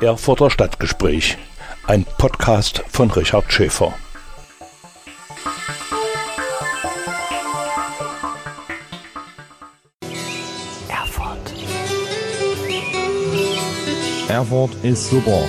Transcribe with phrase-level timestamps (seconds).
[0.00, 1.36] Erfurter Stadtgespräch,
[1.88, 3.92] ein Podcast von Richard Schäfer.
[10.88, 11.52] Erfurt.
[14.28, 15.42] Erfurt ist super.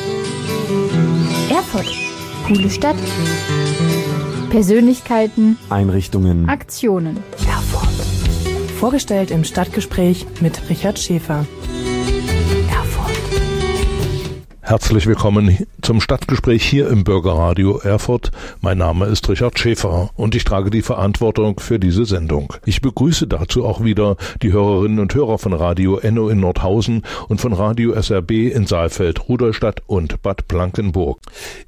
[1.51, 1.85] Erfurt.
[2.47, 2.97] Coole Stadt.
[4.49, 5.59] Persönlichkeiten.
[5.69, 6.49] Einrichtungen.
[6.49, 7.23] Aktionen.
[7.47, 7.87] Erfurt.
[8.79, 11.45] Vorgestellt im Stadtgespräch mit Richard Schäfer.
[14.69, 18.29] Herzlich willkommen zum Stadtgespräch hier im Bürgerradio Erfurt.
[18.61, 22.53] Mein Name ist Richard Schäfer und ich trage die Verantwortung für diese Sendung.
[22.65, 27.41] Ich begrüße dazu auch wieder die Hörerinnen und Hörer von Radio Enno in Nordhausen und
[27.41, 31.19] von Radio SRB in Saalfeld, Rudolstadt und Bad Blankenburg.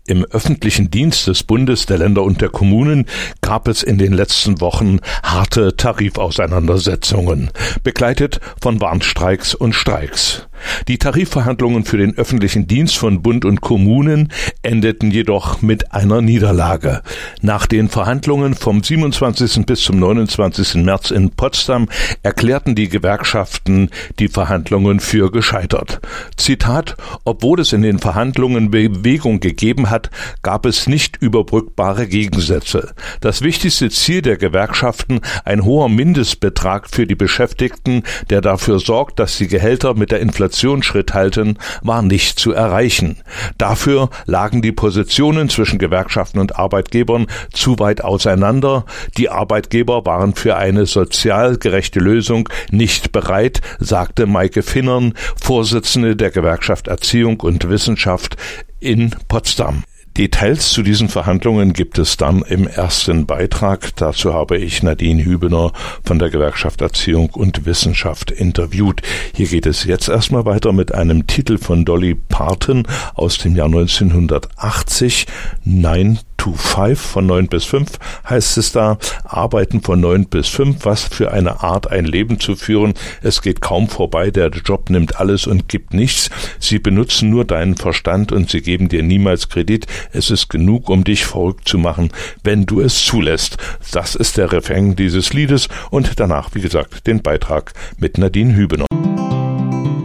[0.06, 3.08] Im öffentlichen Dienst des Bundes, der Länder und der Kommunen
[3.42, 7.50] gab es in den letzten Wochen harte Tarifauseinandersetzungen,
[7.84, 10.46] begleitet von Warnstreiks und Streiks.
[10.88, 14.32] Die Tarifverhandlungen für den öffentlichen Dienst von Bund und Kommunen
[14.62, 17.02] endeten jedoch mit einer Niederlage.
[17.42, 19.66] Nach den Verhandlungen vom 27.
[19.66, 20.76] bis zum 29.
[20.84, 21.90] März in Potsdam
[22.24, 26.00] erklärten die Gewerkschaften die Verhandlungen für gescheitert.
[26.38, 30.10] Zitat, obwohl es in den Verhandlungen Bewegung gegeben hat,
[30.42, 32.94] gab es nicht überbrückbare Gegensätze.
[33.22, 39.38] Das wichtigste Ziel der Gewerkschaften, ein hoher Mindestbetrag für die Beschäftigten, der dafür sorgt, dass
[39.38, 43.16] die Gehälter mit der Inflation Inflation Schritt halten, war nicht zu erreichen.
[43.58, 48.86] Dafür lagen die Positionen zwischen Gewerkschaften und Arbeitgebern zu weit auseinander.
[49.18, 56.32] Die Arbeitgeber waren für eine sozial gerechte Lösung nicht bereit, sagte Maike Finnern, Vorsitzende der
[56.32, 58.36] Gewerkschaft Erziehung und Wissenschaft
[58.82, 59.84] in Potsdam.
[60.18, 63.96] Details zu diesen Verhandlungen gibt es dann im ersten Beitrag.
[63.96, 65.72] Dazu habe ich Nadine Hübener
[66.04, 69.02] von der Gewerkschaft Erziehung und Wissenschaft interviewt.
[69.34, 73.68] Hier geht es jetzt erstmal weiter mit einem Titel von Dolly Parton aus dem Jahr
[73.68, 75.28] 1980,
[75.64, 80.86] Nine to Five von neun bis fünf heißt es da, arbeiten von neun bis fünf,
[80.86, 82.96] was für eine Art ein Leben zu führen.
[83.22, 86.32] Es geht kaum vorbei, der Job nimmt alles und gibt nichts.
[86.58, 89.86] Sie benutzen nur deinen Verstand und sie geben dir niemals Kredit.
[90.14, 92.10] Es ist genug, um dich verrückt zu machen,
[92.44, 93.58] wenn du es zulässt.
[93.92, 98.88] Das ist der Refrain dieses Liedes und danach, wie gesagt, den Beitrag mit Nadine Hübener.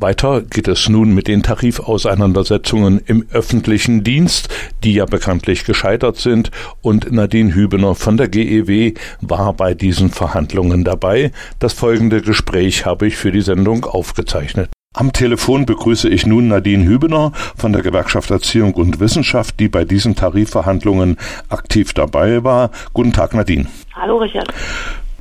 [0.00, 4.48] Weiter geht es nun mit den Tarifauseinandersetzungen im öffentlichen Dienst,
[4.82, 6.50] die ja bekanntlich gescheitert sind.
[6.80, 11.32] Und Nadine Hübener von der GEW war bei diesen Verhandlungen dabei.
[11.58, 14.70] Das folgende Gespräch habe ich für die Sendung aufgezeichnet.
[14.92, 19.84] Am Telefon begrüße ich nun Nadine Hübener von der Gewerkschaft Erziehung und Wissenschaft, die bei
[19.84, 21.16] diesen Tarifverhandlungen
[21.48, 22.70] aktiv dabei war.
[22.92, 23.66] Guten Tag, Nadine.
[23.94, 24.48] Hallo, Richard.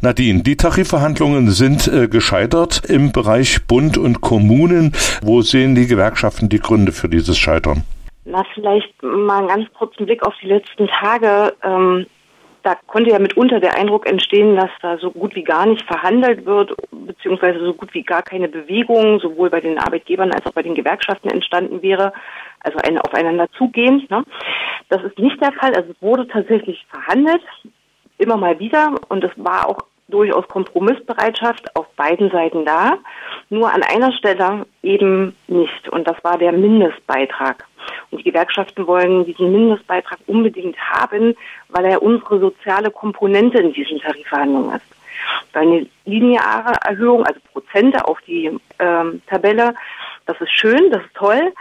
[0.01, 4.93] Nadine, die Tarifverhandlungen sind äh, gescheitert im Bereich Bund und Kommunen.
[5.21, 7.83] Wo sehen die Gewerkschaften die Gründe für dieses Scheitern?
[8.23, 11.53] Na, vielleicht mal einen ganz kurzen Blick auf die letzten Tage.
[11.63, 12.05] Ähm,
[12.63, 16.45] da konnte ja mitunter der Eindruck entstehen, dass da so gut wie gar nicht verhandelt
[16.45, 20.63] wird, beziehungsweise so gut wie gar keine Bewegung, sowohl bei den Arbeitgebern als auch bei
[20.63, 22.13] den Gewerkschaften entstanden wäre,
[22.61, 24.09] also ein aufeinander zugehend.
[24.09, 24.23] Ne?
[24.87, 25.75] Das ist nicht der Fall.
[25.75, 27.41] Also es wurde tatsächlich verhandelt,
[28.19, 32.97] immer mal wieder, und es war auch durchaus Kompromissbereitschaft auf beiden Seiten da,
[33.49, 35.89] nur an einer Stelle eben nicht.
[35.89, 37.65] Und das war der Mindestbeitrag.
[38.11, 41.35] Und die Gewerkschaften wollen diesen Mindestbeitrag unbedingt haben,
[41.69, 44.85] weil er unsere soziale Komponente in diesen Tarifverhandlungen ist.
[45.53, 49.75] Weil eine lineare Erhöhung, also Prozente auf die ähm, Tabelle,
[50.25, 51.53] das ist schön, das ist toll,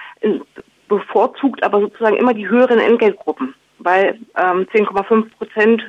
[0.89, 5.83] bevorzugt aber sozusagen immer die höheren Entgeltgruppen, weil ähm, 10,5 Prozent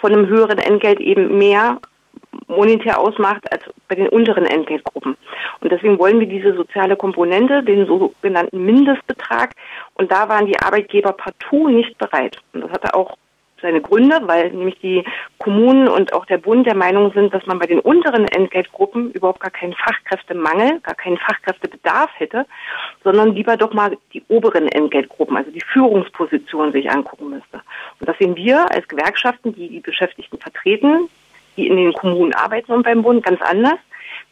[0.00, 1.78] von einem höheren Entgelt eben mehr
[2.46, 5.16] monetär ausmacht als bei den unteren Entgeltgruppen.
[5.60, 9.54] Und deswegen wollen wir diese soziale Komponente, den sogenannten Mindestbetrag,
[9.94, 12.38] und da waren die Arbeitgeber partout nicht bereit.
[12.52, 13.16] Und das hatte auch
[13.62, 15.04] seine Gründe, weil nämlich die
[15.38, 19.40] Kommunen und auch der Bund der Meinung sind, dass man bei den unteren Entgeltgruppen überhaupt
[19.40, 22.46] gar keinen Fachkräftemangel, gar keinen Fachkräftebedarf hätte,
[23.02, 27.62] sondern lieber doch mal die oberen Entgeltgruppen, also die Führungspositionen sich angucken müsste.
[27.98, 31.08] Und das sehen wir als Gewerkschaften, die die Beschäftigten vertreten,
[31.56, 33.78] die in den Kommunen arbeiten und beim Bund ganz anders.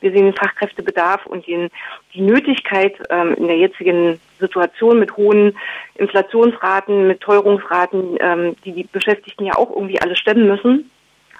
[0.01, 1.69] Wir sehen den Fachkräftebedarf und den,
[2.15, 5.57] die Nötigkeit ähm, in der jetzigen Situation mit hohen
[5.97, 10.91] Inflationsraten, mit Teuerungsraten, ähm, die die Beschäftigten ja auch irgendwie alle stemmen müssen,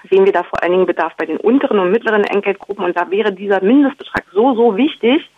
[0.09, 3.09] sehen wir da vor allen Dingen Bedarf bei den unteren und mittleren Entgeltgruppen und da
[3.09, 5.29] wäre dieser Mindestbetrag so, so wichtig.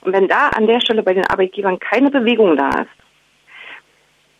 [0.00, 2.90] Und wenn da an der Stelle bei den Arbeitgebern keine Bewegung da ist,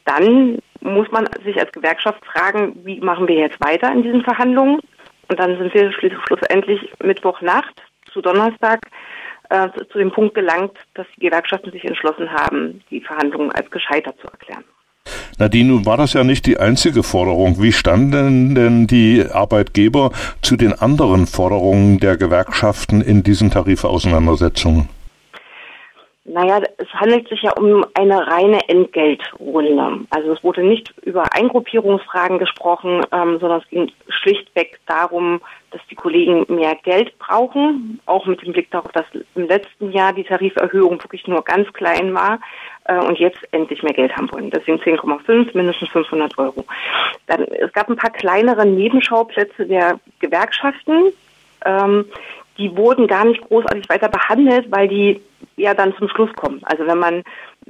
[0.04, 4.80] dann muss man sich als Gewerkschaft fragen, wie machen wir jetzt weiter in diesen Verhandlungen?
[5.28, 7.80] Und dann sind wir schlussendlich Mittwochnacht
[8.12, 8.80] zu Donnerstag
[9.50, 14.16] äh, zu dem Punkt gelangt, dass die Gewerkschaften sich entschlossen haben, die Verhandlungen als gescheitert
[14.20, 14.64] zu erklären.
[15.38, 17.62] Nadine, nun war das ja nicht die einzige Forderung.
[17.62, 20.12] Wie standen denn die Arbeitgeber
[20.42, 24.88] zu den anderen Forderungen der Gewerkschaften in diesen Tarifauseinandersetzungen?
[26.32, 30.06] Naja, es handelt sich ja um eine reine Entgeltrunde.
[30.10, 35.40] Also es wurde nicht über Eingruppierungsfragen gesprochen, ähm, sondern es ging schlichtweg darum,
[35.72, 40.12] dass die Kollegen mehr Geld brauchen, auch mit dem Blick darauf, dass im letzten Jahr
[40.12, 42.38] die Tariferhöhung wirklich nur ganz klein war
[42.84, 44.50] äh, und jetzt endlich mehr Geld haben wollen.
[44.50, 46.64] Deswegen 10,5, mindestens 500 Euro.
[47.26, 51.12] Dann, es gab ein paar kleinere Nebenschauplätze der Gewerkschaften.
[51.64, 52.04] Ähm,
[52.56, 55.20] die wurden gar nicht großartig weiter behandelt, weil die
[55.60, 56.60] ja dann zum Schluss kommen.
[56.64, 57.22] Also wenn man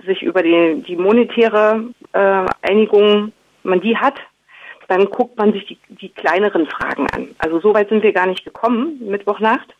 [0.07, 3.33] sich über die, die monetäre äh, Einigung,
[3.63, 4.19] man die hat,
[4.89, 7.29] dann guckt man sich die, die kleineren Fragen an.
[7.39, 9.75] Also so weit sind wir gar nicht gekommen, Mittwochnacht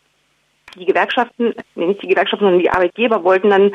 [0.75, 3.73] die Gewerkschaften, nee, nicht die Gewerkschaften, sondern die Arbeitgeber wollten dann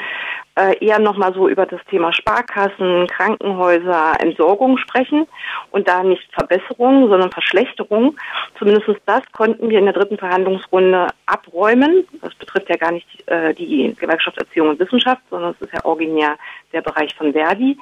[0.56, 5.26] äh, eher nochmal so über das Thema Sparkassen, Krankenhäuser, Entsorgung sprechen
[5.70, 8.18] und da nicht Verbesserungen, sondern Verschlechterungen.
[8.58, 12.06] Zumindest das konnten wir in der dritten Verhandlungsrunde abräumen.
[12.22, 15.84] Das betrifft ja gar nicht äh, die Gewerkschaft Erziehung und Wissenschaft, sondern es ist ja
[15.84, 16.36] originär
[16.72, 17.78] der Bereich von Verdi.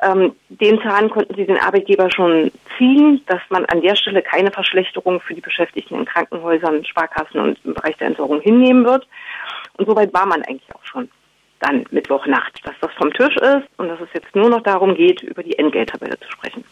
[0.00, 4.52] Ähm, den Zahn konnten sie den Arbeitgeber schon ziehen, dass man an der Stelle keine
[4.52, 9.06] Verschlechterung für die Beschäftigten in Krankenhäusern, Sparkassen und im Bereich der Entsorgung hinnehmen wird.
[9.76, 11.08] Und soweit war man eigentlich auch schon
[11.64, 15.22] dann Mittwochnacht, dass das vom Tisch ist und dass es jetzt nur noch darum geht,
[15.22, 16.64] über die Entgelttabelle zu sprechen.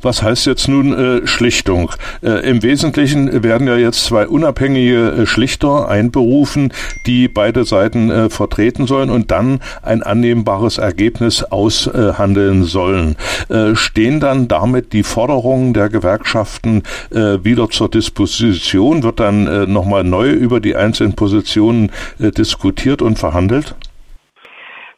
[0.00, 1.90] Was heißt jetzt nun äh, Schlichtung?
[2.22, 6.72] Äh, Im Wesentlichen werden ja jetzt zwei unabhängige äh, Schlichter einberufen,
[7.06, 13.16] die beide Seiten äh, vertreten sollen und dann ein annehmbares Ergebnis aushandeln sollen.
[13.48, 19.02] Äh, stehen dann damit die Forderungen der Gewerkschaften äh, wieder zur Disposition?
[19.02, 23.74] Wird dann nochmal neu über die einzelnen Positionen diskutiert und verhandelt?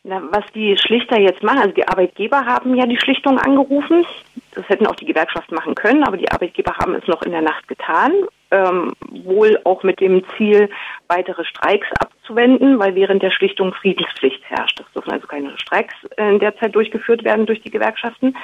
[0.03, 4.07] Na, was die Schlichter jetzt machen, also die Arbeitgeber haben ja die Schlichtung angerufen.
[4.55, 7.43] Das hätten auch die Gewerkschaften machen können, aber die Arbeitgeber haben es noch in der
[7.43, 8.13] Nacht getan.
[8.51, 10.71] Ähm, wohl auch mit dem Ziel,
[11.09, 14.81] weitere Streiks abzuwenden, weil während der Schlichtung Friedenspflicht herrscht.
[14.81, 18.35] Es dürfen also keine Streiks in der Zeit durchgeführt werden durch die Gewerkschaften.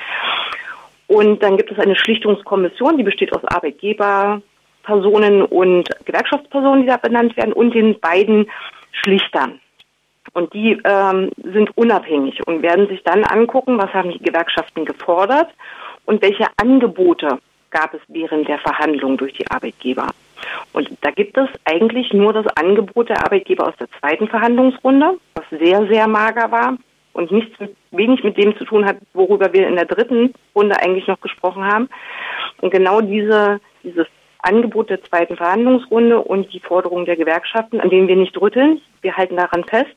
[1.06, 7.34] Und dann gibt es eine Schlichtungskommission, die besteht aus Arbeitgeberpersonen und Gewerkschaftspersonen, die da benannt
[7.36, 8.50] werden, und den beiden
[8.92, 9.60] Schlichtern.
[10.32, 15.48] Und die ähm, sind unabhängig und werden sich dann angucken, was haben die Gewerkschaften gefordert
[16.04, 17.38] und welche Angebote
[17.70, 20.08] gab es während der Verhandlung durch die Arbeitgeber.
[20.72, 25.44] Und da gibt es eigentlich nur das Angebot der Arbeitgeber aus der zweiten Verhandlungsrunde, was
[25.50, 26.76] sehr, sehr mager war
[27.12, 30.78] und nichts mit, wenig mit dem zu tun hat, worüber wir in der dritten Runde
[30.80, 31.88] eigentlich noch gesprochen haben.
[32.60, 34.06] Und genau diese, dieses
[34.40, 39.16] Angebot der zweiten Verhandlungsrunde und die Forderungen der Gewerkschaften, an denen wir nicht rütteln, wir
[39.16, 39.96] halten daran fest,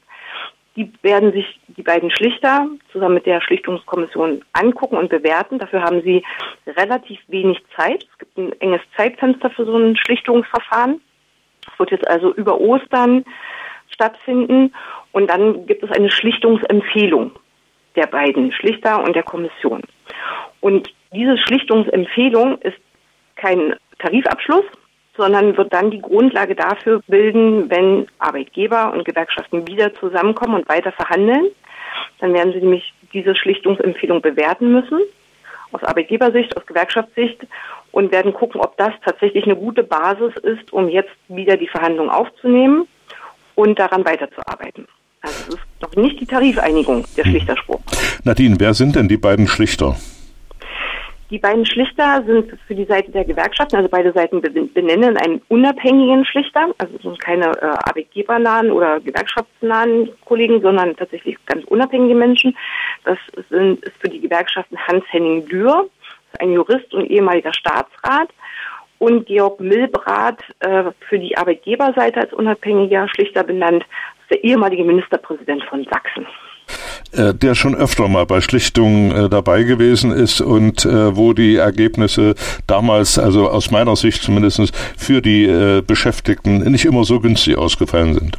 [0.80, 5.60] die werden sich die beiden Schlichter zusammen mit der Schlichtungskommission angucken und bewerten.
[5.60, 6.24] Dafür haben sie
[6.66, 8.07] relativ wenig Zeit.
[8.09, 11.02] Es gibt ein enges Zeitfenster für so ein Schlichtungsverfahren.
[11.69, 13.26] Es wird jetzt also über Ostern
[13.90, 14.74] stattfinden.
[15.12, 17.31] Und dann gibt es eine Schlichtungsempfehlung
[17.98, 19.81] der beiden Schlichter und der Kommission.
[20.62, 22.78] Und diese Schlichtungsempfehlung ist
[23.36, 24.64] kein Tarifabschluss,
[25.19, 30.94] sondern wird dann die Grundlage dafür bilden, wenn Arbeitgeber und Gewerkschaften wieder zusammenkommen und weiter
[30.94, 31.47] verhandeln.
[32.19, 34.99] Dann werden sie nämlich diese Schlichtungsempfehlung bewerten müssen,
[35.73, 37.45] aus Arbeitgebersicht, aus Gewerkschaftssicht
[37.92, 42.09] und werden gucken, ob das tatsächlich eine gute Basis ist, um jetzt wieder die Verhandlungen
[42.09, 42.88] aufzunehmen
[43.56, 44.88] und daran weiterzuarbeiten.
[45.21, 47.31] Also es ist noch nicht die Tarifeinigung, der hm.
[47.31, 47.81] Schlichterspruch.
[48.23, 49.97] Nadine, wer sind denn die beiden Schlichter?
[51.30, 56.26] Die beiden Schlichter sind für die Seite der Gewerkschaften, also beide Seiten benennen einen unabhängigen
[56.26, 62.57] Schlichter, also sind keine äh, arbeitgebernahen oder gewerkschaftsnahen Kollegen, sondern tatsächlich ganz unabhängige Menschen.
[63.04, 63.19] Das
[63.50, 65.88] sind, ist für die Gewerkschaften Hans-Henning Dürr,
[66.40, 68.30] ein Jurist und ehemaliger Staatsrat,
[68.98, 73.86] und Georg Milbrat äh, für die Arbeitgeberseite als unabhängiger Schlichter benannt,
[74.30, 76.28] der ehemalige Ministerpräsident von Sachsen.
[77.11, 81.56] Äh, der schon öfter mal bei Schlichtungen äh, dabei gewesen ist und äh, wo die
[81.56, 82.35] Ergebnisse
[82.68, 88.13] damals, also aus meiner Sicht zumindest, für die äh, Beschäftigten nicht immer so günstig ausgefallen
[88.13, 88.37] sind.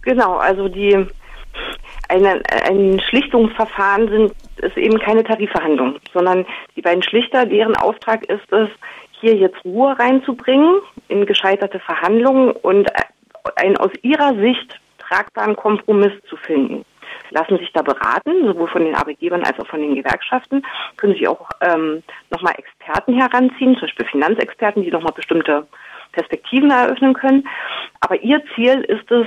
[0.00, 1.06] Genau, also die
[2.08, 4.32] eine, ein Schlichtungsverfahren sind
[4.62, 6.46] ist eben keine Tarifverhandlung, sondern
[6.76, 8.68] die beiden Schlichter, deren Auftrag ist es,
[9.20, 10.76] hier jetzt Ruhe reinzubringen
[11.08, 12.88] in gescheiterte Verhandlungen und
[13.56, 16.84] einen aus ihrer Sicht tragbaren Kompromiss zu finden.
[17.34, 20.64] Lassen sich da beraten, sowohl von den Arbeitgebern als auch von den Gewerkschaften,
[20.96, 25.66] können sich auch ähm, nochmal Experten heranziehen, zum Beispiel Finanzexperten, die nochmal bestimmte
[26.12, 27.46] Perspektiven eröffnen können.
[28.00, 29.26] Aber ihr Ziel ist es,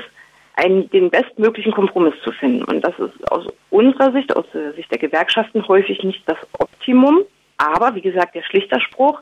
[0.55, 2.63] einen, den bestmöglichen Kompromiss zu finden.
[2.63, 7.19] Und das ist aus unserer Sicht, aus der Sicht der Gewerkschaften häufig nicht das Optimum.
[7.57, 9.21] Aber wie gesagt, der Schlichterspruch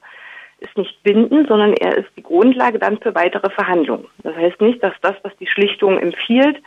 [0.60, 4.08] ist nicht bindend, sondern er ist die Grundlage dann für weitere Verhandlungen.
[4.24, 6.62] Das heißt nicht, dass das, was die Schlichtung empfiehlt,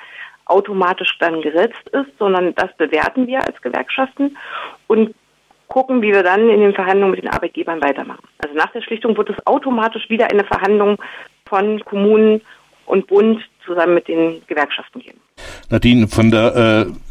[0.49, 4.37] automatisch dann gesetzt ist, sondern das bewerten wir als Gewerkschaften
[4.87, 5.15] und
[5.69, 8.27] gucken, wie wir dann in den Verhandlungen mit den Arbeitgebern weitermachen.
[8.39, 10.97] Also nach der Schlichtung wird es automatisch wieder eine Verhandlung
[11.47, 12.41] von Kommunen
[12.87, 15.21] und Bund zusammen mit den Gewerkschaften geben.
[15.69, 17.08] Nadine, von der äh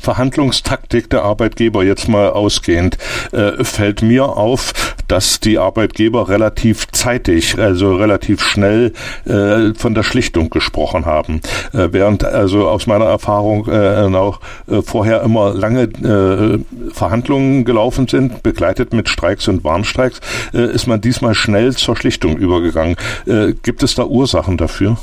[0.00, 2.98] Verhandlungstaktik der Arbeitgeber jetzt mal ausgehend,
[3.32, 4.72] äh, fällt mir auf,
[5.08, 8.92] dass die Arbeitgeber relativ zeitig, also relativ schnell
[9.26, 11.40] äh, von der Schlichtung gesprochen haben.
[11.72, 18.08] Äh, während also aus meiner Erfahrung äh, auch äh, vorher immer lange äh, Verhandlungen gelaufen
[18.08, 20.20] sind, begleitet mit Streiks und Warnstreiks,
[20.54, 22.96] äh, ist man diesmal schnell zur Schlichtung übergegangen.
[23.26, 24.96] Äh, gibt es da Ursachen dafür?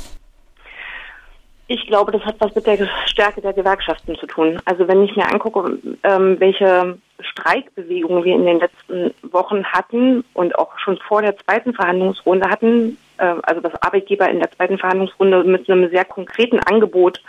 [1.72, 4.60] Ich glaube, das hat was mit der Stärke der Gewerkschaften zu tun.
[4.64, 10.58] Also wenn ich mir angucke, ähm, welche Streikbewegungen wir in den letzten Wochen hatten und
[10.58, 15.44] auch schon vor der zweiten Verhandlungsrunde hatten, äh, also dass Arbeitgeber in der zweiten Verhandlungsrunde
[15.44, 17.22] mit einem sehr konkreten Angebot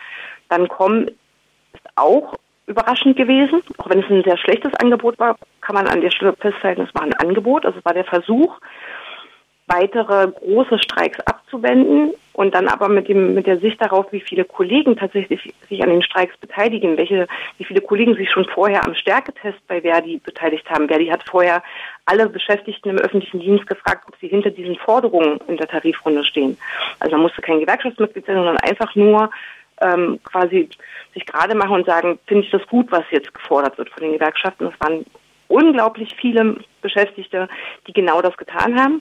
[0.50, 1.10] dann kommen,
[1.74, 2.34] ist auch
[2.66, 3.62] überraschend gewesen.
[3.78, 6.96] Auch wenn es ein sehr schlechtes Angebot war, kann man an der Stelle festhalten, es
[6.96, 7.64] war ein Angebot.
[7.64, 8.58] Also es war der Versuch,
[9.68, 14.44] weitere große Streiks abzuwenden und dann aber mit dem mit der Sicht darauf, wie viele
[14.46, 17.28] Kollegen tatsächlich sich an den Streiks beteiligen, welche
[17.60, 20.88] wie viele Kollegen sich schon vorher am Stärketest bei Verdi beteiligt haben.
[20.88, 21.62] Verdi hat vorher
[22.06, 26.58] alle Beschäftigten im öffentlichen Dienst gefragt, ob sie hinter diesen Forderungen in der Tarifrunde stehen.
[27.00, 29.30] Also man musste kein Gewerkschaftsmitglied sein, sondern einfach nur
[29.80, 30.68] ähm, quasi
[31.14, 34.14] sich gerade machen und sagen, finde ich das gut, was jetzt gefordert wird von den
[34.14, 34.66] Gewerkschaften.
[34.66, 35.06] Es waren
[35.48, 37.48] unglaublich viele Beschäftigte,
[37.86, 39.00] die genau das getan haben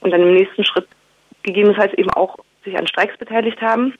[0.00, 0.86] und dann im nächsten Schritt
[1.42, 3.94] gegebenenfalls eben auch sich an Streiks beteiligt haben.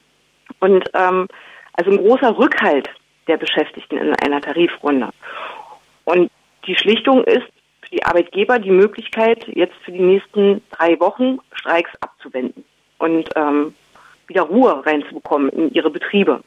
[0.61, 1.29] Und ähm,
[1.75, 2.89] also ein großer Rückhalt
[3.27, 5.11] der Beschäftigten in einer Tarifrunde.
[6.05, 6.31] Und
[6.67, 7.47] die Schlichtung ist
[7.83, 12.65] für die Arbeitgeber die Möglichkeit, jetzt für die nächsten drei Wochen Streiks abzuwenden
[12.99, 13.75] und ähm,
[14.27, 16.41] wieder Ruhe reinzubekommen in ihre Betriebe.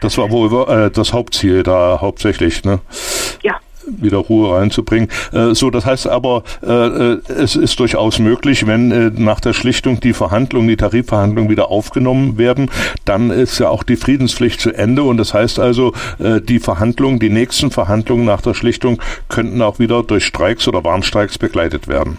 [0.00, 2.80] Das war wohl äh, das Hauptziel da hauptsächlich, ne?
[3.42, 5.08] Ja, wieder Ruhe reinzubringen.
[5.32, 9.52] Äh, so, das heißt aber, äh, äh, es ist durchaus möglich, wenn äh, nach der
[9.52, 12.70] Schlichtung die Verhandlungen, die Tarifverhandlungen wieder aufgenommen werden,
[13.04, 17.18] dann ist ja auch die Friedenspflicht zu Ende und das heißt also, äh, die Verhandlungen,
[17.18, 22.18] die nächsten Verhandlungen nach der Schlichtung könnten auch wieder durch Streiks oder Warnstreiks begleitet werden.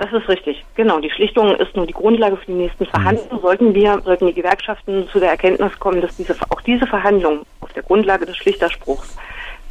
[0.00, 0.64] Das ist richtig.
[0.76, 0.98] Genau.
[0.98, 3.42] Die Schlichtung ist nur die Grundlage für die nächsten Verhandlungen.
[3.42, 7.70] Sollten wir, sollten die Gewerkschaften zu der Erkenntnis kommen, dass diese, auch diese Verhandlungen auf
[7.74, 9.18] der Grundlage des Schlichterspruchs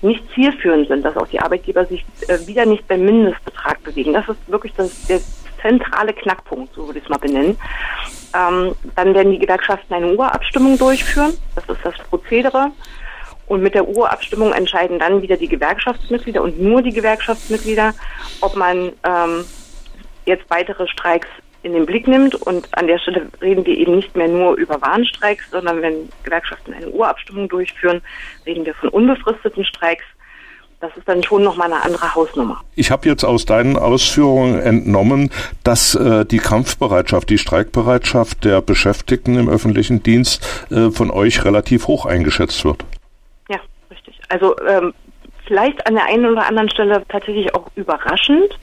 [0.02, 4.14] nicht zielführend sind, dass auch die Arbeitgeber sich äh, wieder nicht beim Mindestbetrag bewegen.
[4.14, 5.20] Das ist wirklich das, der
[5.62, 7.58] zentrale Knackpunkt, so würde ich es mal benennen.
[8.34, 11.34] Ähm, dann werden die Gewerkschaften eine Urabstimmung durchführen.
[11.56, 12.72] Das ist das Prozedere.
[13.48, 17.96] Und mit der Urabstimmung entscheiden dann wieder die Gewerkschaftsmitglieder und nur die Gewerkschaftsmitglieder,
[18.42, 19.44] ob man ähm,
[20.26, 21.28] jetzt weitere Streiks
[21.64, 22.36] in den Blick nimmt.
[22.36, 26.74] Und an der Stelle reden wir eben nicht mehr nur über Warnstreiks, sondern wenn Gewerkschaften
[26.74, 28.02] eine Urabstimmung durchführen,
[28.46, 30.04] reden wir von unbefristeten Streiks.
[30.82, 32.62] Das ist dann schon nochmal eine andere Hausnummer.
[32.76, 35.30] Ich habe jetzt aus deinen Ausführungen entnommen,
[35.66, 41.88] dass äh, die Kampfbereitschaft, die Streikbereitschaft der Beschäftigten im öffentlichen Dienst äh, von euch relativ
[41.88, 42.86] hoch eingeschätzt wird.
[43.50, 43.60] Ja,
[43.92, 44.22] richtig.
[44.30, 44.94] Also ähm,
[45.46, 48.58] vielleicht an der einen oder anderen Stelle tatsächlich auch überraschend.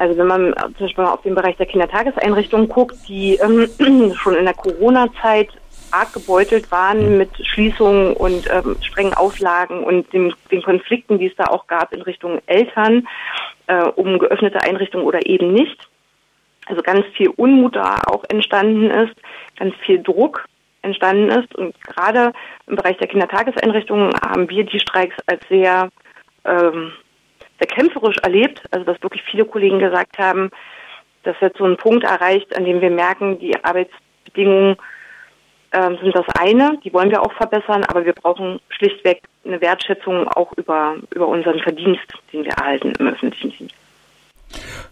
[0.00, 3.68] Also wenn man zum Beispiel auf den Bereich der Kindertageseinrichtungen guckt, die ähm,
[4.16, 5.50] schon in der Corona-Zeit
[5.90, 11.36] arg gebeutelt waren mit Schließungen und ähm, strengen Auflagen und den, den, Konflikten, die es
[11.36, 13.06] da auch gab in Richtung Eltern,
[13.66, 15.76] äh, um geöffnete Einrichtungen oder eben nicht.
[16.64, 19.14] Also ganz viel Unmut da auch entstanden ist,
[19.58, 20.46] ganz viel Druck
[20.80, 21.54] entstanden ist.
[21.54, 22.32] Und gerade
[22.66, 25.90] im Bereich der Kindertageseinrichtungen haben wir die Streiks als sehr
[26.46, 26.92] ähm,
[27.60, 28.62] sehr kämpferisch erlebt.
[28.70, 30.50] Also dass wirklich viele Kollegen gesagt haben,
[31.22, 34.76] dass jetzt so ein Punkt erreicht, an dem wir merken, die Arbeitsbedingungen
[35.72, 40.26] äh, sind das eine, die wollen wir auch verbessern, aber wir brauchen schlichtweg eine Wertschätzung
[40.28, 43.74] auch über, über unseren Verdienst, den wir erhalten im öffentlichen Dienst.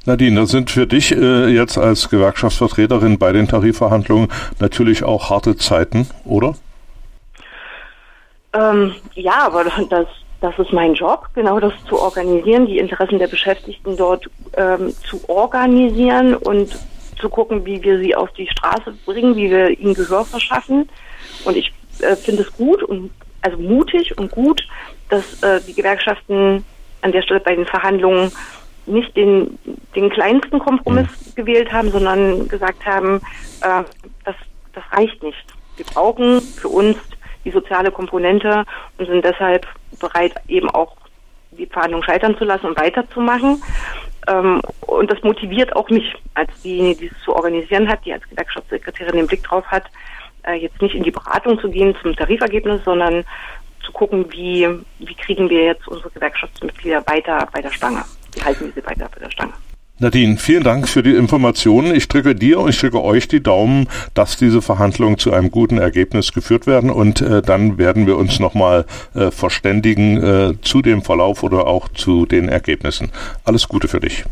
[0.05, 4.29] Nadine, das sind für dich äh, jetzt als Gewerkschaftsvertreterin bei den Tarifverhandlungen
[4.61, 6.55] natürlich auch harte Zeiten, oder?
[8.53, 10.07] Ähm, ja, aber das
[10.41, 15.29] das ist mein Job, genau das zu organisieren, die Interessen der Beschäftigten dort ähm, zu
[15.29, 16.79] organisieren und
[17.21, 20.89] zu gucken, wie wir sie auf die Straße bringen, wie wir ihnen Gehör verschaffen.
[21.45, 23.11] Und ich äh, finde es gut und
[23.43, 24.67] also mutig und gut,
[25.09, 26.65] dass äh, die Gewerkschaften
[27.03, 28.33] an der Stelle bei den Verhandlungen
[28.87, 29.59] nicht den,
[29.95, 31.35] den kleinsten Kompromiss mhm.
[31.35, 33.21] gewählt haben, sondern gesagt haben,
[33.61, 33.83] äh,
[34.25, 34.37] das,
[34.73, 35.45] das reicht nicht.
[35.77, 36.97] Wir brauchen für uns
[37.49, 38.65] die soziale Komponente
[38.99, 39.67] und sind deshalb
[39.99, 40.97] bereit, eben auch
[41.53, 43.63] die Verhandlungen scheitern zu lassen und weiterzumachen.
[44.29, 48.29] Ähm, und das motiviert auch mich als diejenige, die es zu organisieren hat, die als
[48.29, 49.85] Gewerkschaftssekretärin den Blick drauf hat,
[50.43, 53.25] äh, jetzt nicht in die Beratung zu gehen zum Tarifergebnis, sondern
[53.85, 58.05] zu gucken, wie, wie kriegen wir jetzt unsere Gewerkschaftsmitglieder weiter bei der Stange.
[58.35, 59.55] Wie halten wir sie weiter bei der Stange?
[60.01, 61.93] Nadine, vielen Dank für die Informationen.
[61.93, 65.79] Ich drücke dir und ich drücke euch die Daumen, dass diese Verhandlungen zu einem guten
[65.79, 71.03] Ergebnis geführt werden und äh, dann werden wir uns nochmal äh, verständigen äh, zu dem
[71.03, 73.11] Verlauf oder auch zu den Ergebnissen.
[73.43, 74.25] Alles Gute für dich.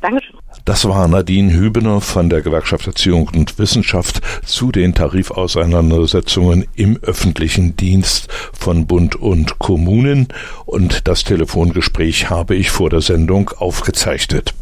[0.00, 0.34] Dankeschön.
[0.64, 7.76] Das war Nadine Hübener von der Gewerkschaft Erziehung und Wissenschaft zu den Tarifauseinandersetzungen im öffentlichen
[7.76, 10.26] Dienst von Bund und Kommunen
[10.66, 14.54] und das Telefongespräch habe ich vor der Sendung aufgezeichnet.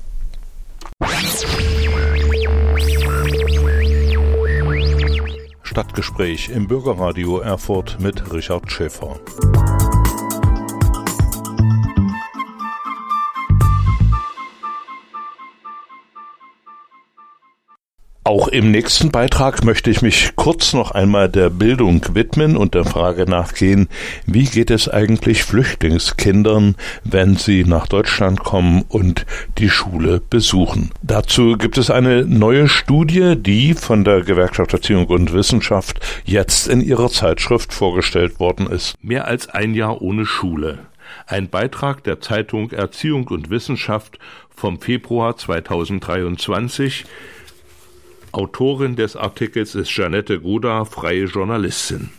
[5.63, 9.19] Stadtgespräch im Bürgerradio Erfurt mit Richard Schäfer.
[18.33, 22.87] Auch im nächsten Beitrag möchte ich mich kurz noch einmal der Bildung widmen und der
[22.87, 23.91] Frage nachgehen,
[24.25, 29.27] wie geht es eigentlich Flüchtlingskindern, wenn sie nach Deutschland kommen und
[29.59, 30.93] die Schule besuchen.
[31.03, 36.81] Dazu gibt es eine neue Studie, die von der Gewerkschaft Erziehung und Wissenschaft jetzt in
[36.81, 38.95] ihrer Zeitschrift vorgestellt worden ist.
[39.03, 40.79] Mehr als ein Jahr ohne Schule.
[41.27, 47.05] Ein Beitrag der Zeitung Erziehung und Wissenschaft vom Februar 2023
[48.33, 52.11] Autorin des Artikels ist Janette Goda, freie Journalistin.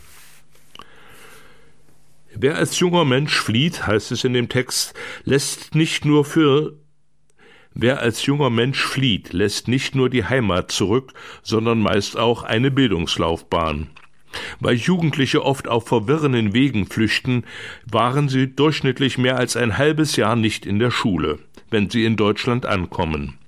[2.36, 6.78] Wer als junger Mensch flieht, heißt es in dem Text, lässt nicht nur für
[7.76, 12.70] Wer als junger Mensch flieht, lässt nicht nur die Heimat zurück, sondern meist auch eine
[12.70, 13.88] Bildungslaufbahn.
[14.60, 17.44] Weil Jugendliche oft auf verwirrenden Wegen flüchten,
[17.84, 22.16] waren sie durchschnittlich mehr als ein halbes Jahr nicht in der Schule, wenn sie in
[22.16, 23.38] Deutschland ankommen.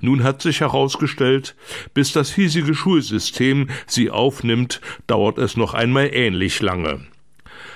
[0.00, 1.54] Nun hat sich herausgestellt,
[1.94, 7.06] bis das hiesige Schulsystem sie aufnimmt, dauert es noch einmal ähnlich lange.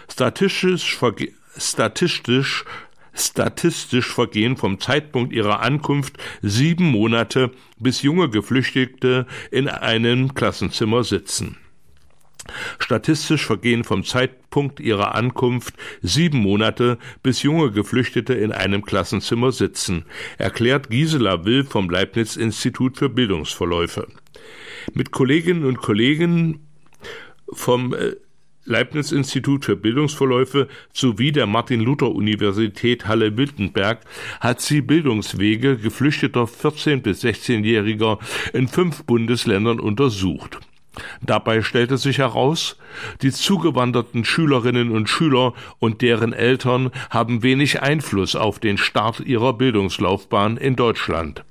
[0.08, 0.98] Statistisch,
[1.56, 2.64] statistisch
[3.16, 11.56] Statistisch vergehen vom Zeitpunkt ihrer Ankunft sieben Monate, bis junge Geflüchtete in einem Klassenzimmer sitzen.
[12.78, 20.04] Statistisch vergehen vom Zeitpunkt ihrer Ankunft sieben Monate, bis junge Geflüchtete in einem Klassenzimmer sitzen,
[20.38, 24.06] erklärt Gisela Will vom Leibniz Institut für Bildungsverläufe.
[24.92, 26.60] Mit Kolleginnen und Kollegen
[27.52, 28.12] vom äh,
[28.66, 34.00] Leibniz Institut für Bildungsverläufe sowie der Martin-Luther-Universität Halle-Wittenberg
[34.40, 38.18] hat sie Bildungswege geflüchteter 14- bis 16-Jähriger
[38.54, 40.60] in fünf Bundesländern untersucht.
[41.22, 42.76] Dabei stellte sich heraus,
[43.22, 49.52] die zugewanderten Schülerinnen und Schüler und deren Eltern haben wenig Einfluss auf den Start ihrer
[49.54, 51.44] Bildungslaufbahn in Deutschland.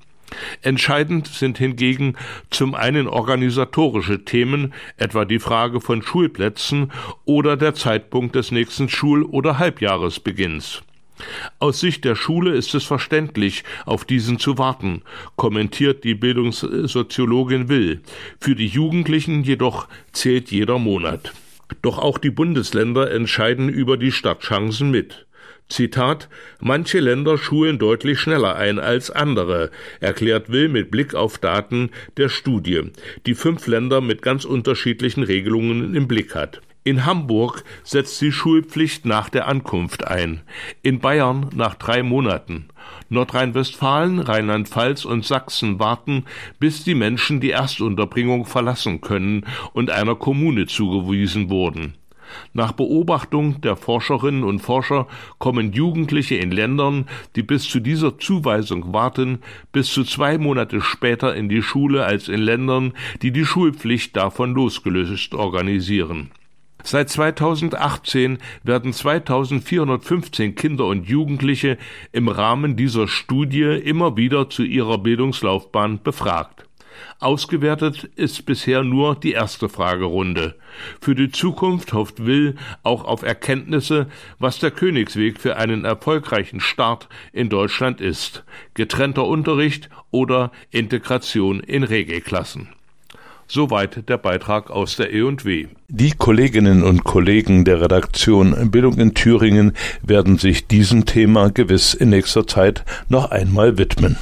[0.61, 2.15] Entscheidend sind hingegen
[2.49, 6.91] zum einen organisatorische Themen, etwa die Frage von Schulplätzen
[7.25, 10.81] oder der Zeitpunkt des nächsten Schul- oder Halbjahresbeginns.
[11.59, 15.03] Aus Sicht der Schule ist es verständlich, auf diesen zu warten,
[15.35, 18.01] kommentiert die Bildungssoziologin Will.
[18.39, 21.33] Für die Jugendlichen jedoch zählt jeder Monat.
[21.81, 25.25] Doch auch die Bundesländer entscheiden über die Startchancen mit.
[25.69, 29.71] Zitat Manche Länder schulen deutlich schneller ein als andere,
[30.01, 32.91] erklärt Will mit Blick auf Daten der Studie,
[33.25, 36.61] die fünf Länder mit ganz unterschiedlichen Regelungen im Blick hat.
[36.85, 40.41] In Hamburg setzt die Schulpflicht nach der Ankunft ein,
[40.81, 42.65] in Bayern nach drei Monaten.
[43.07, 46.25] Nordrhein-Westfalen, Rheinland-Pfalz und Sachsen warten,
[46.59, 51.93] bis die Menschen die Erstunterbringung verlassen können und einer Kommune zugewiesen wurden.
[52.51, 57.05] Nach Beobachtung der Forscherinnen und Forscher kommen Jugendliche in Ländern,
[57.37, 59.39] die bis zu dieser Zuweisung warten,
[59.71, 62.91] bis zu zwei Monate später in die Schule als in Ländern,
[63.21, 66.31] die die Schulpflicht davon losgelöst organisieren.
[66.83, 71.77] Seit 2018 werden 2415 Kinder und Jugendliche
[72.11, 76.67] im Rahmen dieser Studie immer wieder zu ihrer Bildungslaufbahn befragt.
[77.19, 80.55] Ausgewertet ist bisher nur die erste Fragerunde.
[80.99, 84.07] Für die Zukunft hofft Will auch auf Erkenntnisse,
[84.39, 88.43] was der Königsweg für einen erfolgreichen Start in Deutschland ist.
[88.73, 92.69] Getrennter Unterricht oder Integration in Regelklassen.
[93.47, 95.67] Soweit der Beitrag aus der E&W.
[95.89, 102.09] Die Kolleginnen und Kollegen der Redaktion Bildung in Thüringen werden sich diesem Thema gewiss in
[102.09, 104.17] nächster Zeit noch einmal widmen.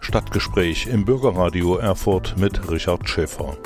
[0.00, 3.56] Stadtgespräch im Bürgerradio Erfurt mit Richard Schäfer.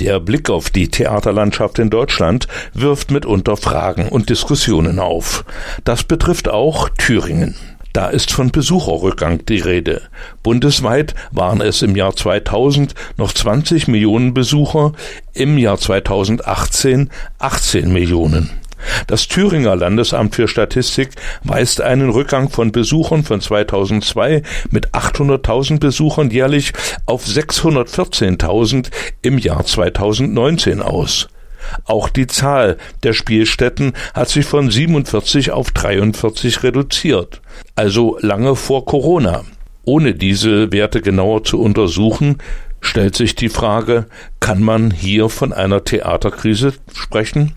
[0.00, 5.44] Der Blick auf die Theaterlandschaft in Deutschland wirft mitunter Fragen und Diskussionen auf.
[5.84, 7.54] Das betrifft auch Thüringen.
[7.92, 10.00] Da ist von Besucherrückgang die Rede.
[10.42, 14.92] Bundesweit waren es im Jahr 2000 noch 20 Millionen Besucher,
[15.34, 18.48] im Jahr 2018 18 Millionen.
[19.06, 21.10] Das Thüringer Landesamt für Statistik
[21.42, 26.72] weist einen Rückgang von Besuchern von 2002 mit 800.000 Besuchern jährlich
[27.06, 28.90] auf 614.000
[29.22, 31.28] im Jahr 2019 aus.
[31.84, 37.40] Auch die Zahl der Spielstätten hat sich von 47 auf 43 reduziert,
[37.74, 39.44] also lange vor Corona.
[39.84, 42.38] Ohne diese Werte genauer zu untersuchen,
[42.80, 44.06] stellt sich die Frage,
[44.40, 47.54] kann man hier von einer Theaterkrise sprechen?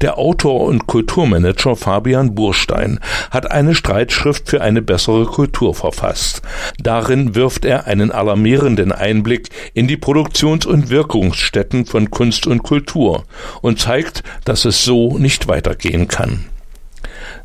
[0.00, 6.42] Der Autor und Kulturmanager Fabian Burstein hat eine Streitschrift für eine bessere Kultur verfasst.
[6.78, 13.24] Darin wirft er einen alarmierenden Einblick in die Produktions- und Wirkungsstätten von Kunst und Kultur
[13.62, 16.46] und zeigt, dass es so nicht weitergehen kann.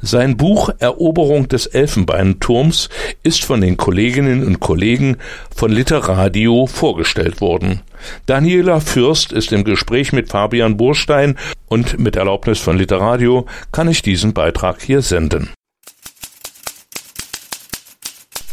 [0.06, 2.90] Sein Buch Eroberung des Elfenbeinturms
[3.24, 5.18] ist von den Kolleginnen und Kollegen
[5.50, 7.82] von Literadio vorgestellt worden.
[8.28, 14.04] Daniela Fürst ist im Gespräch mit Fabian Burstein und mit Erlaubnis von Literadio kann ich
[14.04, 15.50] diesen Beitrag hier senden.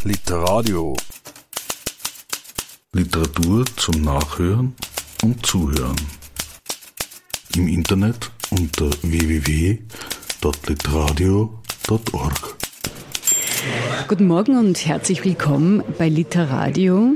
[0.04, 0.96] Literadio
[2.94, 4.74] Literatur zum Nachhören
[5.22, 5.96] und Zuhören.
[7.56, 9.80] Im Internet unter www
[10.42, 12.57] www.litradio.org.
[14.09, 17.12] Guten Morgen und herzlich willkommen bei Literadio.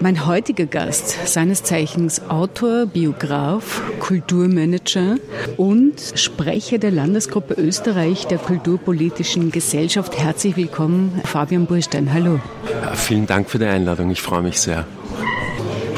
[0.00, 5.18] Mein heutiger Gast, seines Zeichens Autor, Biograf, Kulturmanager
[5.56, 10.18] und Sprecher der Landesgruppe Österreich der Kulturpolitischen Gesellschaft.
[10.18, 12.12] Herzlich willkommen, Fabian Burstein.
[12.12, 12.40] Hallo.
[12.94, 14.10] Vielen Dank für die Einladung.
[14.10, 14.86] Ich freue mich sehr.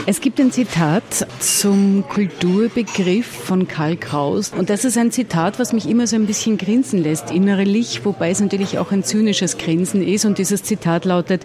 [0.09, 1.03] Es gibt ein Zitat
[1.41, 4.53] zum Kulturbegriff von Karl Kraus.
[4.57, 8.31] Und das ist ein Zitat, was mich immer so ein bisschen grinsen lässt innerlich, wobei
[8.31, 10.25] es natürlich auch ein zynisches Grinsen ist.
[10.25, 11.45] Und dieses Zitat lautet,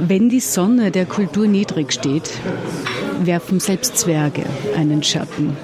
[0.00, 2.28] wenn die Sonne der Kultur niedrig steht,
[3.22, 4.42] werfen selbst Zwerge
[4.76, 5.56] einen Schatten.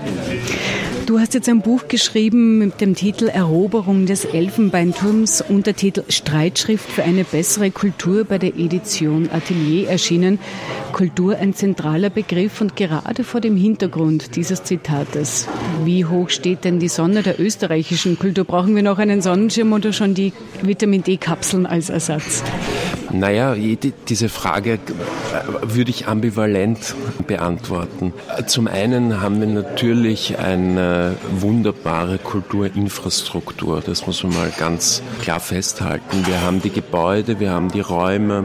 [1.07, 7.05] Du hast jetzt ein Buch geschrieben mit dem Titel Eroberung des Elfenbeinturms, Untertitel Streitschrift für
[7.05, 10.41] eine bessere Kultur bei der Edition Atelier erschienen.
[10.93, 15.47] Kultur ein zentraler Begriff und gerade vor dem Hintergrund dieses Zitates.
[15.85, 18.45] Wie hoch steht denn die Sonne der österreichischen Kultur?
[18.45, 22.43] Brauchen wir noch einen Sonnenschirm oder schon die Vitamin D-Kapseln als Ersatz?
[23.13, 23.55] Naja,
[24.09, 24.79] diese Frage äh,
[25.63, 26.97] würde ich ambivalent
[27.29, 28.13] beantworten.
[28.47, 30.96] Zum einen haben wir natürlich eine
[31.41, 36.27] wunderbare Kulturinfrastruktur, das muss man mal ganz klar festhalten.
[36.27, 38.45] Wir haben die Gebäude, wir haben die Räume,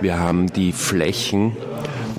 [0.00, 1.56] wir haben die Flächen,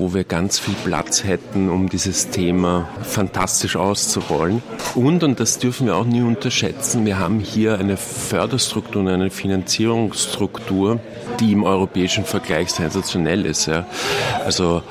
[0.02, 4.64] wo wir ganz viel Platz hätten, um dieses Thema fantastisch auszurollen.
[4.96, 9.30] Und, und das dürfen wir auch nie unterschätzen, wir haben hier eine Förderstruktur und eine
[9.30, 11.00] Finanzierungsstruktur,
[11.40, 13.68] die im europäischen Vergleich sensationell ist.
[13.68, 13.86] Ja.
[14.44, 14.82] Also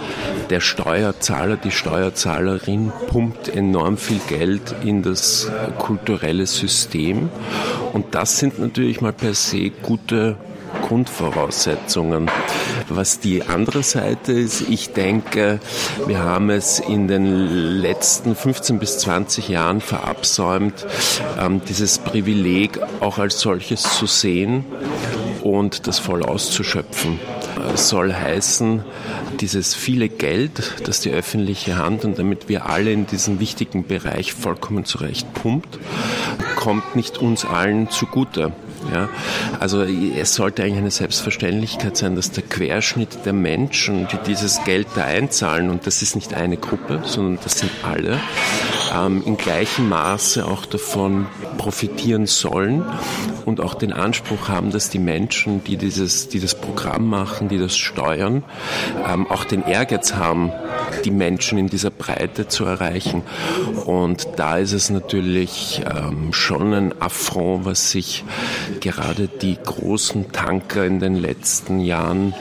[0.49, 7.31] der Steuerzahler, die Steuerzahlerin pumpt enorm viel Geld in das kulturelle System.
[7.93, 10.37] Und das sind natürlich mal per se gute
[10.91, 12.29] Grundvoraussetzungen.
[12.89, 15.61] Was die andere Seite ist, ich denke,
[16.09, 17.47] wir haben es in den
[17.81, 20.85] letzten 15 bis 20 Jahren verabsäumt,
[21.39, 24.65] ähm, dieses Privileg auch als solches zu sehen
[25.45, 27.21] und das voll auszuschöpfen.
[27.73, 28.85] Es soll heißen,
[29.39, 34.33] dieses viele Geld, das die öffentliche Hand und damit wir alle in diesem wichtigen Bereich
[34.33, 35.79] vollkommen zurecht pumpt,
[36.57, 38.51] kommt nicht uns allen zugute.
[38.93, 39.09] Ja,
[39.61, 44.89] also es sollte eigentlich eine Selbstverständlichkeit sein, dass der Querschnitt der Menschen, die dieses Geld
[44.97, 48.19] da einzahlen, und das ist nicht eine Gruppe, sondern das sind alle,
[48.93, 51.27] ähm, in gleichem Maße auch davon
[51.59, 52.85] profitieren sollen
[53.45, 57.59] und auch den Anspruch haben, dass die Menschen, die dieses, die das Programm machen, die
[57.59, 58.43] das steuern,
[59.07, 60.53] ähm, auch den Ehrgeiz haben,
[61.05, 63.23] die Menschen in dieser Breite zu erreichen.
[63.85, 68.25] Und da ist es natürlich ähm, schon ein Affront, was sich
[68.81, 72.35] gerade die großen Tanker in den letzten Jahren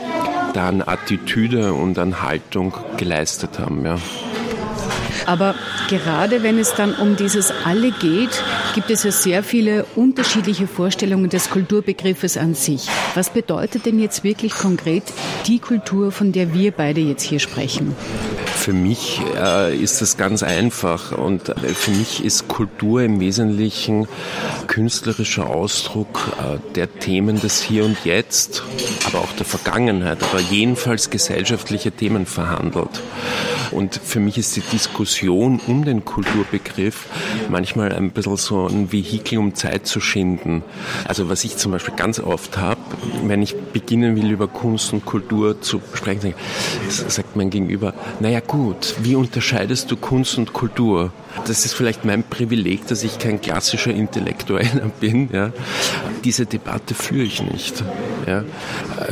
[0.53, 3.85] da an Attitüde und an Haltung geleistet haben.
[3.85, 3.97] Ja.
[5.29, 5.53] Aber
[5.89, 11.29] gerade wenn es dann um dieses Alle geht, gibt es ja sehr viele unterschiedliche Vorstellungen
[11.29, 12.87] des Kulturbegriffes an sich.
[13.13, 15.03] Was bedeutet denn jetzt wirklich konkret
[15.45, 17.95] die Kultur, von der wir beide jetzt hier sprechen?
[18.55, 24.07] Für mich äh, ist das ganz einfach und äh, für mich ist Kultur im Wesentlichen
[24.65, 28.63] künstlerischer Ausdruck äh, der Themen des Hier und Jetzt,
[29.05, 33.01] aber auch der Vergangenheit, aber jedenfalls gesellschaftliche Themen verhandelt.
[33.71, 37.07] Und für mich ist die Diskussion um den Kulturbegriff
[37.49, 40.63] manchmal ein bisschen so ein Vehikel, um Zeit zu schinden.
[41.05, 42.79] Also was ich zum Beispiel ganz oft habe,
[43.23, 46.33] wenn ich beginnen will, über Kunst und Kultur zu sprechen,
[46.89, 51.11] sagt mein Gegenüber, naja gut, wie unterscheidest du Kunst und Kultur?
[51.45, 55.29] Das ist vielleicht mein Privileg, dass ich kein klassischer Intellektueller bin.
[55.31, 55.51] Ja.
[56.23, 57.83] Diese Debatte führe ich nicht.
[58.27, 58.43] Ja.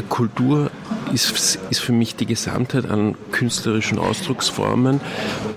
[0.09, 0.71] Kultur
[1.13, 5.01] ist, ist für mich die Gesamtheit an künstlerischen Ausdrucksformen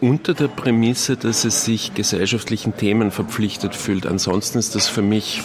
[0.01, 4.07] unter der Prämisse, dass es sich gesellschaftlichen Themen verpflichtet fühlt.
[4.07, 5.43] Ansonsten ist das für mich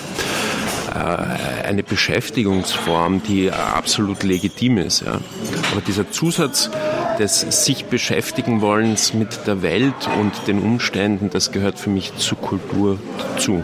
[0.93, 5.01] äh, eine Beschäftigungsform, die absolut legitim ist.
[5.01, 5.19] Ja.
[5.71, 6.69] Aber dieser Zusatz
[7.19, 12.37] des sich beschäftigen wollens mit der Welt und den Umständen, das gehört für mich zur
[12.37, 13.63] Kultur dazu.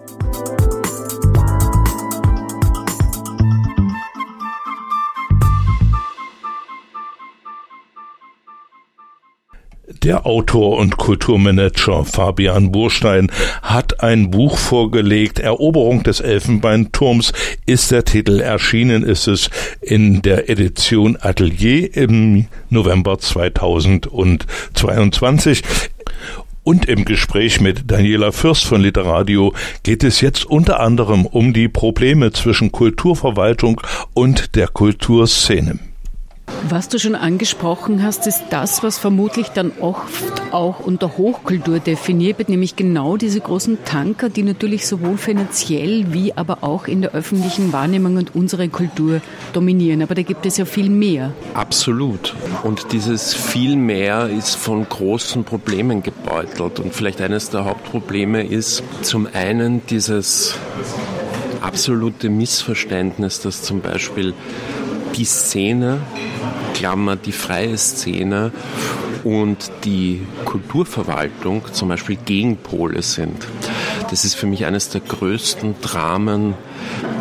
[10.03, 15.37] Der Autor und Kulturmanager Fabian Burstein hat ein Buch vorgelegt.
[15.37, 17.33] Eroberung des Elfenbeinturms
[17.67, 18.39] ist der Titel.
[18.39, 25.61] Erschienen ist es in der Edition Atelier im November 2022.
[26.63, 31.67] Und im Gespräch mit Daniela Fürst von Literadio geht es jetzt unter anderem um die
[31.67, 33.79] Probleme zwischen Kulturverwaltung
[34.15, 35.90] und der Kulturszene.
[36.69, 42.37] Was du schon angesprochen hast, ist das, was vermutlich dann oft auch unter Hochkultur definiert
[42.37, 47.13] wird, nämlich genau diese großen Tanker, die natürlich sowohl finanziell wie aber auch in der
[47.13, 49.21] öffentlichen Wahrnehmung und unsere Kultur
[49.53, 50.01] dominieren.
[50.01, 51.33] Aber da gibt es ja viel mehr.
[51.55, 52.35] Absolut.
[52.63, 56.79] Und dieses viel mehr ist von großen Problemen gebeutelt.
[56.79, 60.55] Und vielleicht eines der Hauptprobleme ist zum einen dieses
[61.61, 64.33] absolute Missverständnis, dass zum Beispiel
[65.15, 66.01] die Szene,
[66.73, 68.51] Klammer die freie Szene
[69.23, 73.47] und die Kulturverwaltung zum Beispiel Gegenpole sind.
[74.09, 76.55] Das ist für mich eines der größten Dramen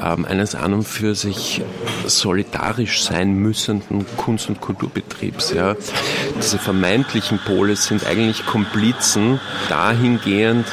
[0.02, 1.62] ähm, eines an und für sich
[2.06, 5.52] solidarisch sein müssenden Kunst- und Kulturbetriebs.
[5.52, 5.76] Ja.
[6.38, 10.66] Diese vermeintlichen Pole sind eigentlich Komplizen dahingehend,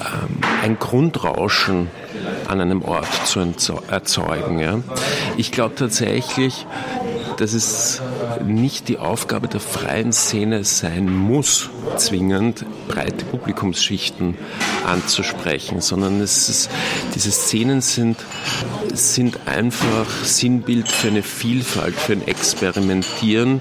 [0.00, 1.88] ähm, ein Grundrauschen
[2.52, 4.58] an einem Ort zu erzeugen.
[4.58, 4.78] Ja.
[5.36, 6.66] Ich glaube tatsächlich,
[7.38, 8.00] dass es
[8.40, 14.36] nicht die Aufgabe der freien Szene sein muss, zwingend breite Publikumsschichten
[14.86, 16.70] anzusprechen, sondern es ist,
[17.14, 18.18] diese Szenen sind,
[18.92, 23.60] sind einfach Sinnbild für eine Vielfalt, für ein Experimentieren,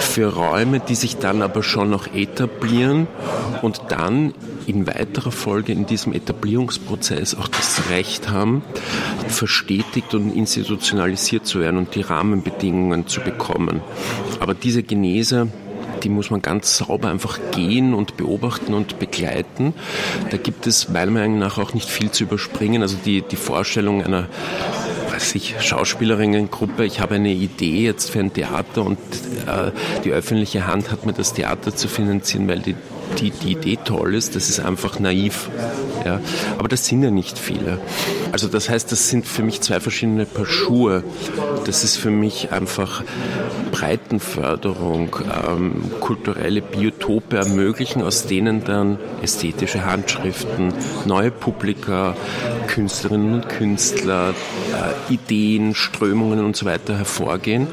[0.00, 3.06] für Räume, die sich dann aber schon noch etablieren
[3.62, 4.34] und dann
[4.66, 8.62] in weiterer Folge in diesem Etablierungsprozess auch das Recht haben,
[9.28, 13.80] verstetigt und institutionalisiert zu werden und die Rahmenbedingungen zu bekommen.
[14.40, 15.48] Aber diese Genese,
[16.02, 19.74] die muss man ganz sauber einfach gehen und beobachten und begleiten.
[20.30, 22.82] Da gibt es meiner Meinung nach auch nicht viel zu überspringen.
[22.82, 24.28] Also die, die Vorstellung einer
[25.10, 28.98] weiß Schauspielerinnengruppe, ich habe eine Idee jetzt für ein Theater und
[29.46, 29.70] äh,
[30.04, 32.74] die öffentliche Hand hat mir das Theater zu finanzieren, weil die
[33.18, 35.50] die, die Idee toll ist, das ist einfach naiv.
[36.04, 36.20] Ja?
[36.58, 37.78] Aber das sind ja nicht viele.
[38.32, 41.04] Also das heißt, das sind für mich zwei verschiedene Paar Schuhe.
[41.66, 43.02] Das ist für mich einfach
[43.70, 50.72] Breitenförderung, ähm, kulturelle Biotope ermöglichen, aus denen dann ästhetische Handschriften,
[51.06, 52.16] neue Publika,
[52.66, 57.66] Künstlerinnen und Künstler, äh, Ideen, Strömungen und so weiter hervorgehen.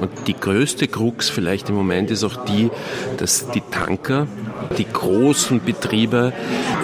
[0.00, 2.70] Und die größte Krux vielleicht im Moment ist auch die,
[3.16, 4.26] dass die Tanker,
[4.76, 6.32] die großen Betriebe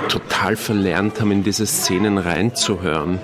[0.08, 3.18] total verlernt haben, in diese Szenen reinzuhören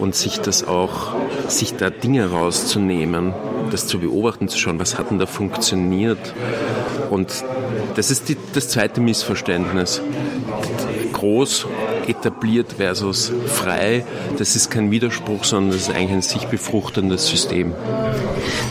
[0.00, 1.14] und sich das auch,
[1.48, 3.34] sich da Dinge rauszunehmen,
[3.70, 6.34] das zu beobachten, zu schauen, was hat denn da funktioniert.
[7.10, 7.44] Und
[7.96, 10.00] das ist die, das zweite Missverständnis.
[11.12, 11.66] Groß
[12.08, 14.04] etabliert versus frei,
[14.38, 17.72] das ist kein Widerspruch, sondern das ist eigentlich ein sich befruchtendes System.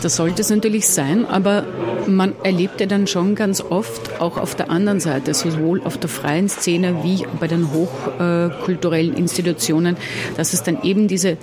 [0.02, 1.64] Das sollte es natürlich sein, aber
[2.06, 6.10] man erlebt ja dann schon ganz oft auch auf der anderen Seite, sowohl auf der
[6.10, 9.96] freien Szene wie bei den hochkulturellen Institutionen,
[10.36, 11.36] dass es dann eben diese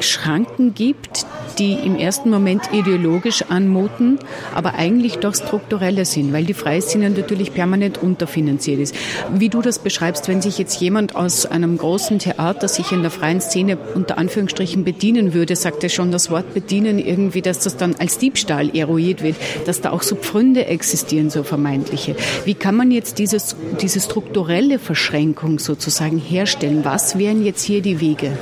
[0.00, 1.26] Schranken gibt,
[1.58, 4.18] die im ersten Moment ideologisch anmuten,
[4.54, 8.94] aber eigentlich doch strukturelle sind, weil die Freiszene natürlich permanent unterfinanziert ist.
[9.32, 13.10] Wie du das beschreibst, wenn sich jetzt jemand aus einem großen Theater sich in der
[13.10, 17.76] freien Szene unter Anführungsstrichen bedienen würde, sagt er schon das Wort bedienen irgendwie, dass das
[17.76, 22.16] dann als Diebstahl eruiert wird, dass da auch so Pfründe existieren, so vermeintliche.
[22.44, 26.84] Wie kann man jetzt dieses, diese strukturelle Verschränkung sozusagen herstellen?
[26.84, 28.36] Was wären jetzt hier die Wege?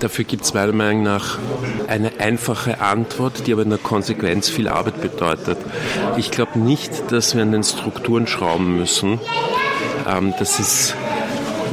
[0.00, 1.38] Dafür gibt es meiner Meinung nach
[1.88, 5.58] eine einfache Antwort, die aber in der Konsequenz viel Arbeit bedeutet.
[6.16, 9.20] Ich glaube nicht, dass wir an den Strukturen schrauben müssen.
[10.08, 10.94] Ähm, das ist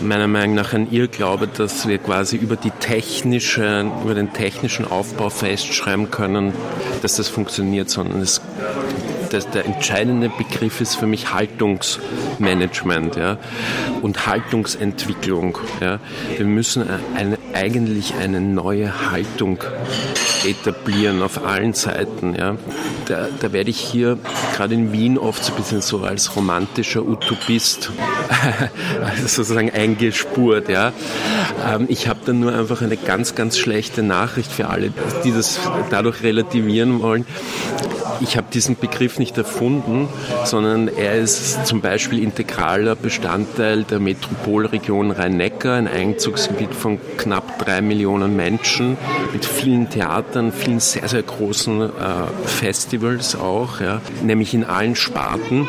[0.02, 5.30] meiner Meinung nach ein Irrglaube, dass wir quasi über die technische, über den technischen Aufbau
[5.30, 6.54] festschreiben können,
[7.02, 8.42] dass das funktioniert, sondern es
[9.32, 13.38] das, der entscheidende Begriff ist für mich Haltungsmanagement ja,
[14.02, 15.58] und Haltungsentwicklung.
[15.80, 16.00] Ja.
[16.38, 16.84] Wir müssen
[17.15, 19.63] eine, eigentlich eine neue Haltung
[20.46, 22.36] etablieren auf allen Seiten.
[22.36, 22.58] Ja.
[23.06, 24.17] Da, da werde ich hier
[24.56, 27.91] gerade in Wien oft so ein bisschen so als romantischer Utopist
[29.26, 30.67] sozusagen eingespurt.
[30.67, 30.91] Ja.
[31.65, 34.91] Ähm, ich habe dann nur einfach eine ganz, ganz schlechte Nachricht für alle,
[35.24, 37.26] die das dadurch relativieren wollen
[38.22, 40.08] ich habe diesen Begriff nicht erfunden,
[40.46, 47.82] sondern er ist zum Beispiel integraler Bestandteil der Metropolregion Rhein-Neckar, ein Einzugsgebiet von knapp drei
[47.82, 48.98] Millionen Menschen
[49.34, 51.90] mit vielen Theatern, vielen sehr, sehr großen äh,
[52.46, 55.68] Festivals auch, ja, nämlich in allen Sparten.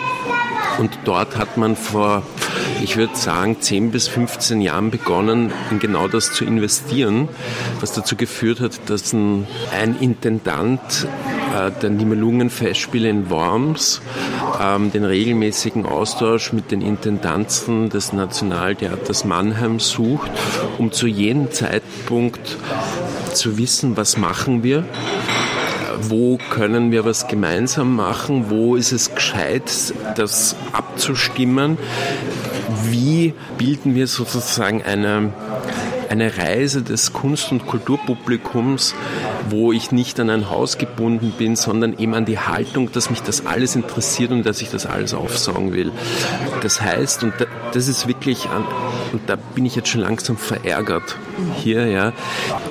[0.79, 2.23] Und dort hat man vor,
[2.83, 7.29] ich würde sagen, 10 bis 15 Jahren begonnen, in genau das zu investieren,
[7.81, 11.07] was dazu geführt hat, dass ein, ein Intendant
[11.55, 14.01] äh, der Nibelungenfestspiele in Worms
[14.61, 20.31] ähm, den regelmäßigen Austausch mit den Intendanzen des Nationaltheaters Mannheim sucht,
[20.79, 22.57] um zu jedem Zeitpunkt
[23.33, 24.85] zu wissen, was machen wir,
[26.01, 31.79] wo können wir was gemeinsam machen, wo ist es gescheit, das abzustimmen,
[32.85, 35.33] wie bilden wir sozusagen eine,
[36.09, 38.95] eine Reise des Kunst- und Kulturpublikums,
[39.53, 43.21] wo ich nicht an ein Haus gebunden bin, sondern eben an die Haltung, dass mich
[43.23, 45.93] das alles interessiert und dass ich das alles aufsaugen will.
[46.63, 47.35] Das heißt, und
[47.73, 48.49] das ist wirklich,
[49.13, 51.17] und da bin ich jetzt schon langsam verärgert
[51.63, 52.13] hier, ja.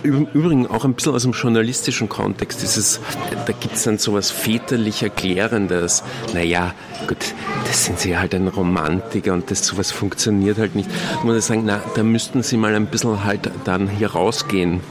[0.01, 2.99] Übrigens auch ein bisschen aus dem journalistischen Kontext, dieses,
[3.45, 6.03] da gibt es dann sowas väterlich Erklärendes.
[6.33, 6.73] Naja,
[7.07, 7.35] gut,
[7.67, 10.89] das sind sie halt ein Romantiker und das sowas funktioniert halt nicht.
[11.19, 14.81] Ich muss sagen, na, da müssten sie mal ein bisschen halt dann hier rausgehen.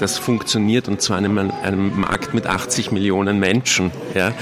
[0.00, 3.90] Das funktioniert und zwar in einem, einem Markt mit 80 Millionen Menschen.
[4.14, 4.32] Ja.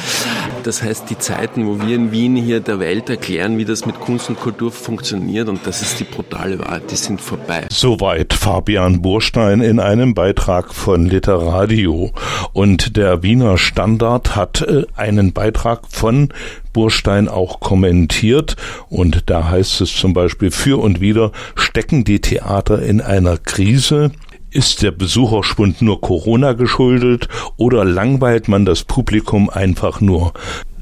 [0.62, 3.98] Das heißt, die Zeiten, wo wir in Wien hier der Welt erklären, wie das mit
[3.98, 7.66] Kunst und Kultur funktioniert, und das ist die brutale Wahrheit, die sind vorbei.
[7.70, 12.12] Soweit Fabian Burstein in einem Beitrag von Literadio.
[12.52, 16.32] Und der Wiener Standard hat äh, einen Beitrag von
[16.72, 18.54] Burstein auch kommentiert
[18.88, 24.12] und da heißt es zum Beispiel für und wieder stecken die Theater in einer Krise.
[24.58, 30.32] Ist der Besucherschwund nur Corona geschuldet oder langweilt man das Publikum einfach nur?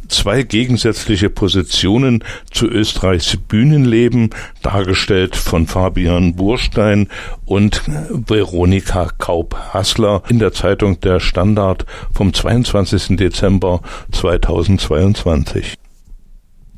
[0.09, 4.31] zwei gegensätzliche Positionen zu Österreichs Bühnenleben,
[4.63, 7.11] dargestellt von Fabian Burstein
[7.45, 11.85] und Veronika Kaup-Hassler in der Zeitung Der Standard
[12.15, 13.19] vom 22.
[13.19, 15.77] Dezember 2022.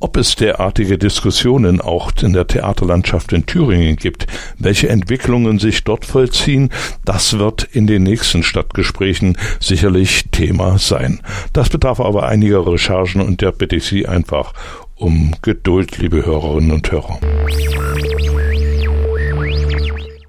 [0.00, 6.04] Ob es derartige Diskussionen auch in der Theaterlandschaft in Thüringen gibt, welche Entwicklungen sich dort
[6.04, 6.70] vollziehen,
[7.04, 11.20] das wird in den nächsten Stadtgesprächen sicherlich Thema sein.
[11.52, 14.52] Das bedarf aber einiger Recherchen und da bitte ich Sie einfach
[14.94, 17.18] um Geduld, liebe Hörerinnen und Hörer.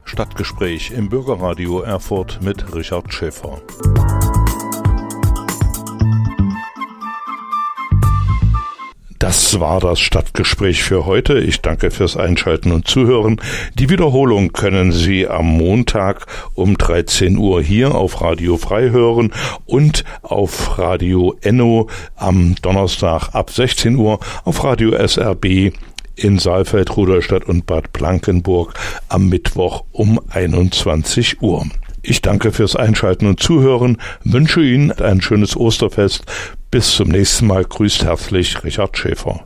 [0.06, 3.62] Stadtgespräch im Bürgerradio Erfurt mit Richard Schäfer.
[9.20, 11.40] Das war das Stadtgespräch für heute.
[11.40, 13.42] Ich danke fürs Einschalten und Zuhören.
[13.74, 19.34] Die Wiederholung können Sie am Montag um 13 Uhr hier auf Radio Frei hören
[19.66, 25.74] und auf Radio Enno am Donnerstag ab 16 Uhr auf Radio SRB
[26.16, 28.74] in Saalfeld, Rudolstadt und Bad Blankenburg
[29.10, 31.66] am Mittwoch um 21 Uhr.
[32.02, 36.24] Ich danke fürs Einschalten und Zuhören, wünsche Ihnen ein schönes Osterfest.
[36.72, 39.46] Bis zum nächsten Mal grüßt herzlich Richard Schäfer.